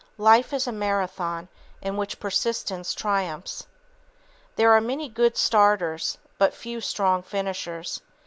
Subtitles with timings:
[0.17, 1.47] Life is a Marathon
[1.79, 3.67] in which persistence triumphs.
[4.55, 8.01] There are many "good starters," but few "strong finishers."